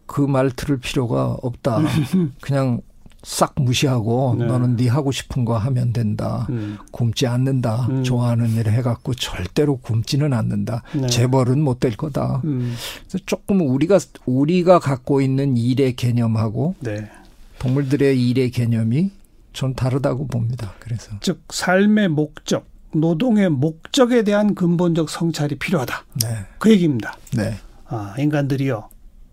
그 0.07 0.27
말 0.27 0.51
들을 0.51 0.79
필요가 0.79 1.37
없다. 1.43 1.83
그냥 2.41 2.81
싹 3.23 3.55
무시하고 3.57 4.37
네. 4.39 4.47
너는 4.47 4.77
네 4.77 4.89
하고 4.89 5.13
싶은 5.13 5.45
거 5.45 5.57
하면 5.59 5.93
된다. 5.93 6.47
음. 6.51 6.79
굶지 6.91 7.27
않는다. 7.27 7.87
음. 7.91 8.05
좋아하는 8.05 8.51
일 8.55 8.69
해갖고 8.69 9.15
절대로 9.15 9.77
굶지는 9.77 10.33
않는다. 10.33 10.83
네. 10.95 11.07
재벌은 11.09 11.61
못 11.61 11.81
될 11.81 11.97
거다. 11.97 12.43
음, 12.45 12.75
그래서 13.09 13.25
조금 13.25 13.63
우리가 13.63 13.99
우리가 14.27 14.79
갖고 14.81 15.21
있는 15.23 15.57
일의 15.57 15.97
개념하고 15.97 16.75
네. 16.81 17.11
동물들의 17.59 18.29
일의 18.29 18.51
개념이 18.51 19.11
전 19.53 19.75
다르다고 19.75 20.27
봅니다. 20.27 20.75
그래서 20.79 21.11
즉 21.21 21.43
삶의 21.51 22.09
목적, 22.09 22.67
노동의 22.93 23.49
목적에 23.51 24.23
대한 24.25 24.55
근본적 24.55 25.09
성찰이 25.11 25.59
필요하다. 25.59 26.05
네, 26.23 26.29
그 26.59 26.71
얘기입니다. 26.71 27.17
네, 27.35 27.55
아, 27.87 28.15
인간들이요. 28.19 28.89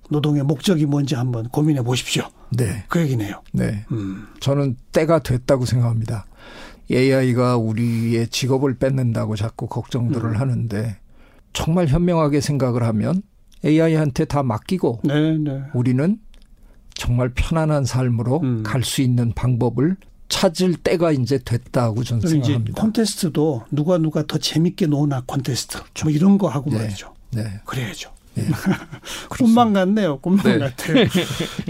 노동의 0.10 0.44
목적이 0.44 0.86
뭔지 0.86 1.16
한번 1.16 1.50
고민해 1.50 1.84
보십시오. 1.84 2.24
네, 2.52 2.86
그 2.88 3.02
얘기네요. 3.02 3.42
네. 3.54 3.86
음. 3.92 4.28
저는 4.40 4.78
때가 4.92 5.20
됐다고 5.20 5.66
생각합니다. 5.66 6.26
AI가 6.90 7.58
우리의 7.58 8.28
직업을 8.28 8.76
뺏는다고 8.76 9.36
자꾸 9.36 9.68
걱정들을 9.68 10.30
음. 10.30 10.40
하는데 10.40 10.98
정말 11.54 11.88
현명하게 11.88 12.40
생각을 12.40 12.84
하면 12.84 13.22
AI한테 13.66 14.26
다 14.26 14.44
맡기고 14.44 15.02
네, 15.04 15.38
네. 15.38 15.64
우리는 15.74 16.20
정말 16.94 17.30
편안한 17.34 17.86
삶으로 17.86 18.40
음. 18.42 18.64
갈수 18.64 19.02
있는 19.02 19.34
방법을 19.34 19.98
찾을 20.30 20.76
때가 20.76 21.12
이제 21.12 21.40
됐다고 21.44 22.04
저는 22.04 22.28
생각합니다. 22.28 22.82
콘테스트도 22.82 23.64
누가 23.72 23.98
누가 23.98 24.26
더 24.26 24.38
재밌게 24.38 24.88
노나 24.88 25.24
콘테스트 25.26 25.78
뭐 26.04 26.12
이런 26.12 26.38
거 26.38 26.48
하고 26.48 26.70
네. 26.70 26.78
말이죠. 26.80 27.14
네. 27.32 27.62
그래야죠. 27.66 28.12
네. 28.38 28.46
꿈만 29.30 29.74
같네요. 29.74 30.18
꿈만 30.20 30.46
네. 30.46 30.60
같아요. 30.60 31.08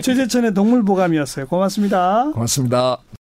최재천의 0.02 0.54
동물보감이었어요. 0.54 1.48
고맙습니다. 1.48 2.32
고맙습니다. 2.34 3.00